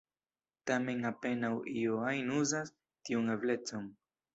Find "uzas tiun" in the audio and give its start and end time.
2.41-3.35